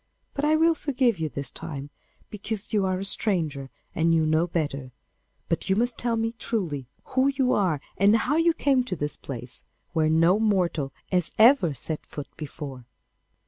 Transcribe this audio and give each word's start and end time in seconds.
But 0.33 0.43
I 0.43 0.55
will 0.55 0.73
forgive 0.73 1.19
you 1.19 1.29
this 1.29 1.51
time, 1.51 1.91
because 2.31 2.73
you 2.73 2.87
are 2.87 2.97
a 2.97 3.05
stranger 3.05 3.69
and 3.93 4.09
knew 4.09 4.25
no 4.25 4.47
better. 4.47 4.91
But 5.47 5.69
you 5.69 5.75
must 5.75 5.95
tell 5.99 6.17
me 6.17 6.33
truly 6.39 6.87
who 7.13 7.27
you 7.27 7.53
are 7.53 7.79
and 7.97 8.15
how 8.17 8.37
you 8.37 8.55
came 8.55 8.83
to 8.85 8.95
this 8.95 9.15
place, 9.15 9.61
where 9.93 10.09
no 10.09 10.39
mortal 10.39 10.91
has 11.11 11.29
ever 11.37 11.75
set 11.75 12.03
foot 12.03 12.35
before. 12.35 12.87